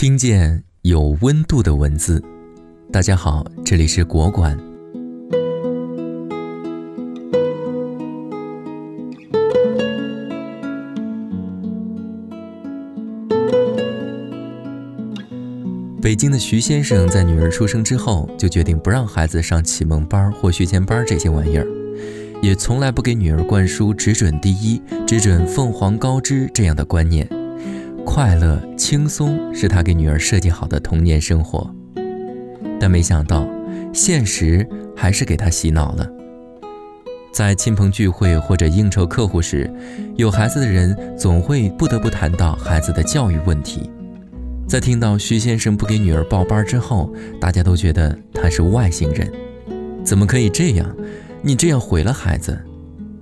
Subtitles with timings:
[0.00, 2.22] 听见有温度的文字。
[2.92, 4.56] 大家好，这里是国馆。
[16.00, 21.66] 北京的徐先生在女儿出生之后，就决定不让孩子上启蒙班或学前班这些玩意儿，
[22.40, 27.28] 也从来不给女儿灌输“只准第一，只准凤凰高枝”这样的观念。
[28.10, 31.70] 快乐轻松是他给女儿设计好的童年生活，
[32.80, 33.46] 但没想到，
[33.92, 34.66] 现实
[34.96, 36.08] 还是给他洗脑了。
[37.30, 39.70] 在亲朋聚会或者应酬客户时，
[40.16, 43.90] 有孩子的人总会不得不谈到孩子的教育问题。
[44.66, 49.30] 在听到徐先生不给女儿报班之后，大家都觉得他是外星人，
[50.02, 50.96] 怎么可以这样？
[51.42, 52.58] 你这样毁了孩子，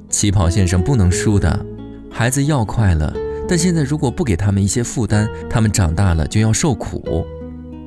[0.09, 1.67] 起跑线上不能输的，
[2.09, 3.13] 孩子要快乐。
[3.49, 7.25] 但现在如果不给他们一些负担，他们长大了就要受苦。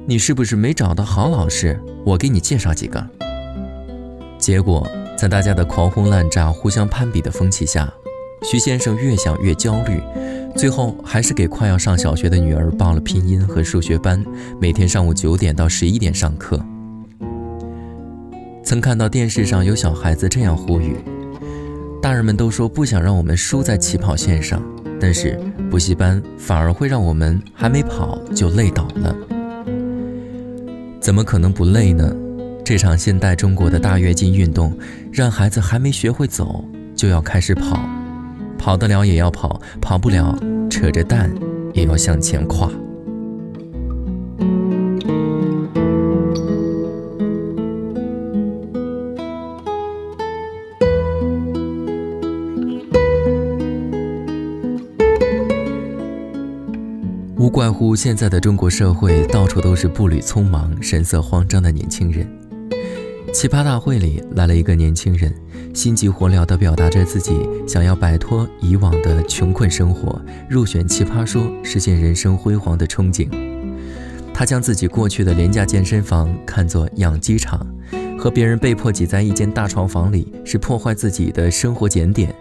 [0.05, 1.79] 你是不是没找到好老师？
[2.05, 3.05] 我给你介绍几个。
[4.37, 7.91] 结果在大家的狂轰滥炸、互相攀比的风气下，
[8.41, 10.01] 徐先生越想越焦虑，
[10.55, 14.23] 最后还是给快要上小学的女儿报了拼音和数学班，
[14.61, 16.57] 每天上午九点到十一点上课。
[18.63, 20.95] 曾看到电视上有小孩子这样呼吁
[22.01, 24.63] ：“大人们都说不想让我们输在起跑线上。”
[24.99, 29.15] 但是补习班反而会让我们还没跑就累倒了，
[30.99, 32.13] 怎么可能不累呢？
[32.65, 34.77] 这场现代中国的大跃进运动，
[35.11, 36.63] 让孩子还没学会走
[36.95, 37.79] 就要开始跑，
[38.57, 40.37] 跑得了也要跑，跑不了
[40.69, 41.31] 扯着蛋
[41.73, 42.69] 也要向前跨。
[57.49, 62.29] 无怪乎现在的中国社会到处都是步履匆忙、神色慌张的年轻人。
[63.33, 65.33] 奇葩大会里来了一个年轻人，
[65.73, 73.27] 心急火燎地表达着自己想要摆脱以往的穷困生活，入选奇葩说，实现人生辉煌的憧憬。
[74.31, 77.65] 他将自己过去的廉价健身房看作养鸡场，
[78.15, 82.31] 和别人被迫挤在一间大床房里是破坏自己的生活检点，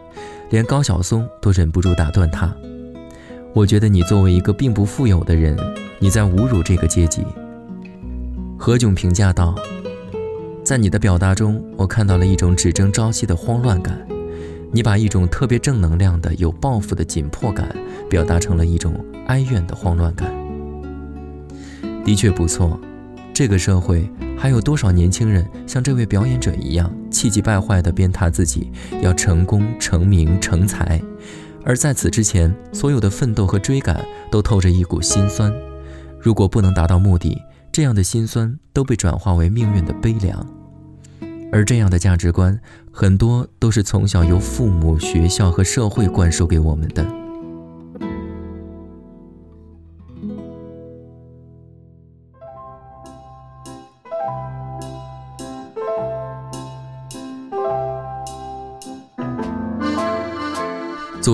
[0.51, 2.55] 连高晓松都忍不住打断他。
[3.55, 5.57] 我觉得你作为一个并不富有的人，
[5.99, 7.25] 你在侮辱这个阶级。
[8.57, 9.55] 何炅评价道
[10.63, 13.99] ：“在你的表达中，我看到了一种只争朝夕的慌乱感。
[14.71, 17.75] 你把一种特别正能量的、有抱负的紧迫感，
[18.09, 18.95] 表达成了一种
[19.27, 20.31] 哀怨的慌乱感。
[22.05, 22.79] 的确不错。
[23.33, 28.71] 这个社会还有多少年轻人像这位表演者一样，气急败坏地鞭挞自己
[29.01, 31.01] 要成功、成名、成才？”
[31.69, 35.53] 而在此之前，所有的奋斗和追赶都透着一股心酸。
[36.19, 40.47] 如果不能达到目的，这样的心酸都被转化为命运的悲凉。
[41.53, 42.59] 而这样的价值观，
[42.91, 47.18] 很多都是从小由父母、学校和社会灌输给我们的。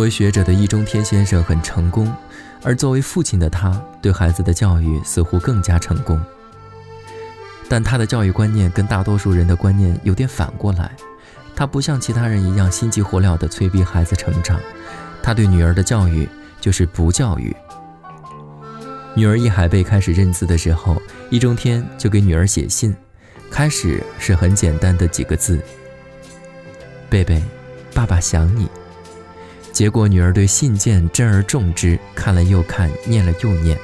[0.05, 2.15] 为学者的易中天先生很成功，
[2.63, 6.23] 而作为父亲的他，对孩子的教育似乎更加成功。
[7.71, 10.91] 但他的教育观念跟大多数人的观念有点反过来，
[11.57, 14.61] 他不像其他人一样心急火燎地催逼孩子成长，
[15.23, 16.29] 他对女儿的教育
[16.61, 17.57] 就是不教育。
[19.15, 21.01] 女儿易海贝开始认字的时候，
[21.31, 22.95] 易中天就给女儿写信，
[23.51, 25.59] 开始是很简单的几个字
[27.09, 27.43] ：“贝贝，
[27.95, 28.69] 爸爸想你。”
[29.75, 33.77] 结果，女儿对信件珍而重之，看了又看，念了又念。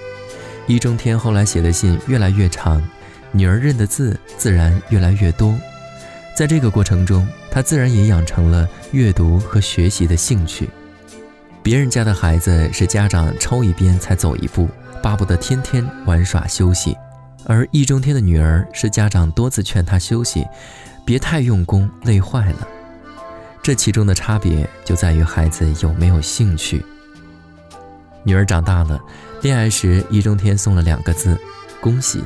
[0.69, 2.81] 易中天后来写的信越来越长，
[3.33, 5.53] 女儿认的字自然越来越多。
[6.37, 10.71] 在这个过程中，他自然也养成了阅读和学习的兴趣。
[11.61, 14.69] 别人家的孩子是家长抽一鞭才走一步，
[15.03, 16.93] 巴不得天天玩耍休息；
[17.47, 20.47] 而易中天的女儿是家长多次劝他休息，
[21.05, 22.69] 别太用功，累坏了。
[23.63, 26.85] 这其中的差别就在于孩子有没有兴趣。
[28.23, 29.01] 女儿长大了，
[29.43, 31.39] 恋爱时易中天送了两个字：
[31.81, 32.21] 恭喜；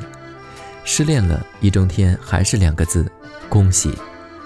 [0.83, 3.09] 失恋了，易中天还是两个字：
[3.49, 3.93] 恭喜。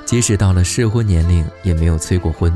[0.06, 2.52] 即使到了适婚年龄，也没有催过婚。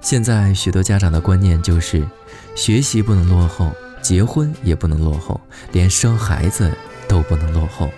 [0.00, 2.06] 现在许多家长的观念就是，
[2.54, 5.40] 学习不能落后，结婚也不能落后，
[5.72, 6.70] 连生孩子
[7.08, 7.90] 都不能落后。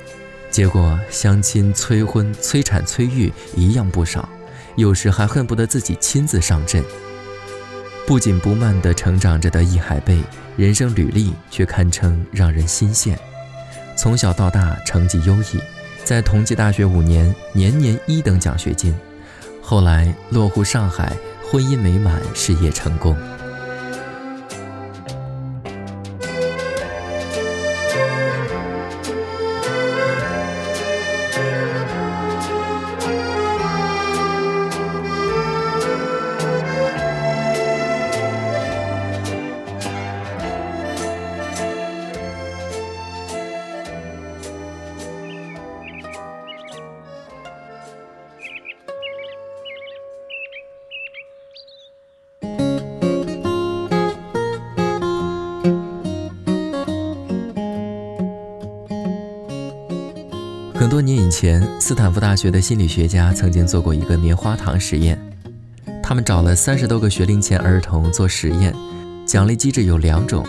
[0.50, 4.28] 结果相亲、催婚、催产、催育一样不少，
[4.76, 6.82] 有时还恨不得自己亲自上阵。
[8.06, 10.22] 不紧不慢地成长着的易海贝，
[10.56, 13.16] 人生履历却堪称让人心羡。
[13.96, 15.60] 从小到大成绩优异，
[16.04, 18.94] 在同济大学五年，年年一等奖学金。
[19.60, 21.16] 后来落户上海，
[21.50, 23.16] 婚姻美满，事业成功。
[61.26, 65.20] 以前，斯坦福大学的心理学家曾经做过一个棉花糖实验。
[66.00, 68.72] 他们找了三十多个学龄前儿童做实验，
[69.26, 70.46] 奖励机制有两种：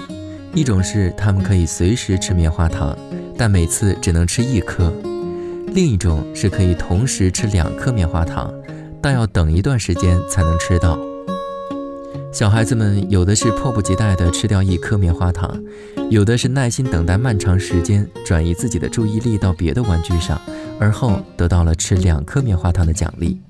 [0.53, 2.95] 一种是他们可以随时吃棉花糖，
[3.35, 4.91] 但每次只能吃一颗；
[5.73, 8.53] 另一种是可以同时吃两颗棉花糖，
[9.01, 10.99] 但要等一段时间才能吃到。
[12.31, 15.59] 小孩子们有的是迫不及待地吃掉一颗棉花糖，
[16.09, 20.39] 有的是耐心等待漫长时间，转移自己的注意力到别的玩具上，
[20.79, 23.41] 而后得到了吃两颗棉花糖的奖励。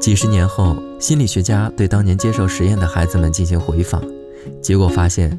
[0.00, 4.02] 几十年后，心理学家对当年接受实验的孩子们进行回访，
[4.62, 5.36] 结果发现，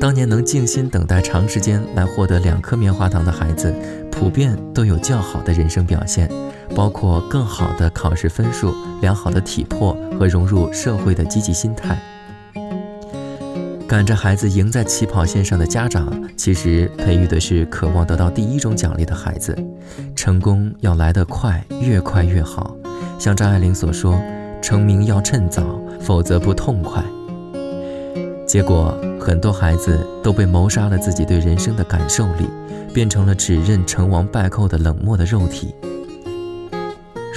[0.00, 3.74] 当年能静心等待长时间来获得两颗棉花糖的孩子，
[4.10, 6.30] 普遍都有较好的人生表现。
[6.74, 11.98] 包括更好的考试分数、良好的体魄和融入社会的积极心态。
[13.86, 19.56] 赶着孩子赢在起跑线上的家长，其实培育的是渴望得到第一种奖励的孩子。
[20.14, 22.76] 成功要来得快，越快越好。
[23.18, 24.20] 像张爱玲所说
[24.60, 27.02] ：“成名要趁早，否则不痛快。”
[28.46, 32.46] 结果，很多孩子都被谋杀了自己对人生的感受力，
[32.92, 35.74] 变成了只认成王败寇的冷漠的肉体。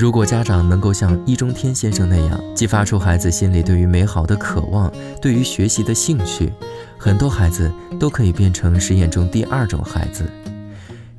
[0.02, 6.52] 如果家长能够像易中天先生那样，激发出孩子心里对于美好的渴望，对于学习的兴趣，
[6.98, 10.28] 很多孩子都可以变成实验中第二种孩子：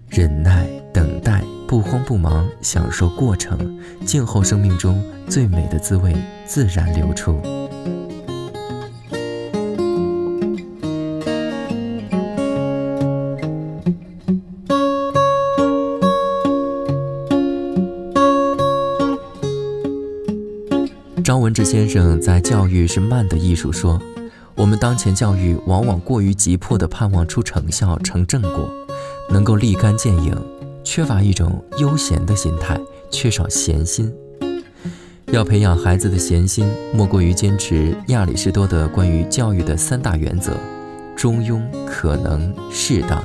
[0.09, 7.41] 忍耐、等待、不慌不忙，享受过程，静候生命中最美的滋味自然流出。
[21.23, 24.01] 张文志先生在《教育是慢的艺术》说
[24.57, 28.69] ：“我们当前教育往往过于急迫地盼望出成效、成正果，
[29.31, 30.37] 能够立竿见影，
[30.83, 34.13] 缺乏一种悠闲的心态，缺少闲心。
[35.27, 40.57] 要培养孩子的闲心，莫过于坚持亚里士多德关于教育的三大原则：
[41.15, 43.25] 中庸、可能、适当。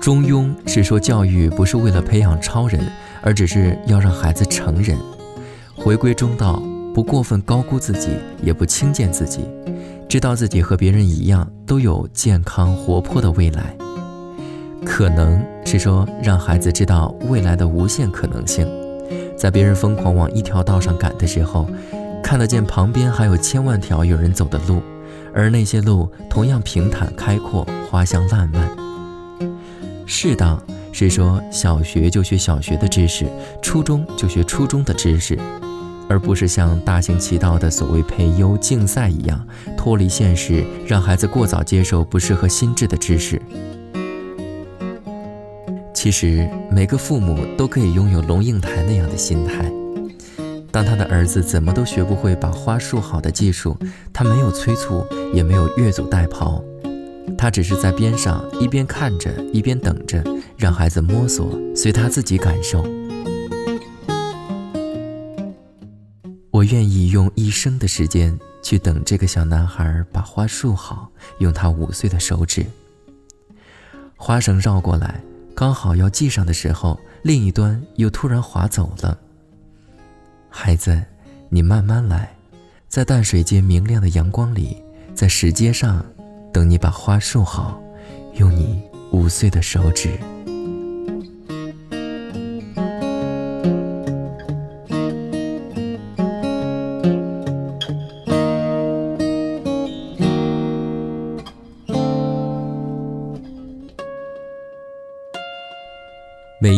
[0.00, 2.84] 中庸是说教育不是为了培养超人，
[3.22, 4.98] 而只是要让孩子成人。”
[5.76, 6.62] 回归中道，
[6.94, 8.10] 不过分高估自己，
[8.42, 9.40] 也不轻贱自己，
[10.08, 13.76] 知道自己和别人一样，都有健康活泼的未来。
[14.84, 18.66] 可能是说让孩子知道未来的无限可能性，
[19.36, 21.66] 在别人疯狂往一条道上赶的时候，
[22.22, 24.80] 看得见旁边还有千万条有人走的路，
[25.34, 28.70] 而那些路同样平坦开阔，花香烂漫。
[30.06, 33.26] 适当是说小学就学小学的知识，
[33.60, 35.38] 初中就学初中的知识。
[36.08, 39.46] 而不是像大行其道的所谓培优竞赛一样
[39.76, 43.40] 脱离现实，让孩子过早接受不适合心智的知识。
[45.94, 49.70] 其实每个父母都可以拥有龙应台那样的心态。
[50.70, 53.76] 当他的儿子怎么都学不会把花束好的技术，
[54.12, 56.60] 他没有催促，也没有越俎代庖，
[57.38, 60.22] 他只是在边上一边看着，一边等着，
[60.58, 62.84] 让孩子摸索，随他自己感受。
[66.64, 72.64] 愿意用一生的时间去等这个小男孩把花束好，用他五岁的手指。
[74.16, 75.20] 花绳绕过来，
[75.54, 79.18] 刚好要系上的时候，另一端又突然滑走了。
[80.48, 81.02] 孩子，
[81.48, 82.34] 你慢慢来，
[82.88, 84.82] 在淡水街明亮的阳光里，
[85.14, 86.04] 在石阶上，
[86.52, 87.82] 等你把花束好，
[88.34, 88.80] 用你
[89.10, 90.18] 五岁的手指。